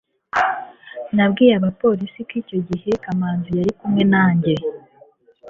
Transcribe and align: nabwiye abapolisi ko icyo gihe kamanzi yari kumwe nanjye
nabwiye 1.15 1.53
abapolisi 1.59 2.19
ko 2.27 2.33
icyo 2.41 2.57
gihe 2.69 2.89
kamanzi 3.03 3.49
yari 3.57 3.71
kumwe 3.79 4.03
nanjye 4.13 4.53